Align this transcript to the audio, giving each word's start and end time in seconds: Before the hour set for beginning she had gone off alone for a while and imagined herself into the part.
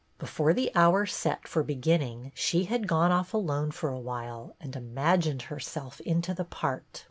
Before 0.17 0.51
the 0.51 0.71
hour 0.73 1.05
set 1.05 1.47
for 1.47 1.61
beginning 1.61 2.31
she 2.33 2.63
had 2.63 2.87
gone 2.87 3.11
off 3.11 3.35
alone 3.35 3.69
for 3.69 3.91
a 3.91 3.99
while 3.99 4.55
and 4.59 4.75
imagined 4.75 5.43
herself 5.43 5.99
into 6.01 6.33
the 6.33 6.43
part. 6.43 6.99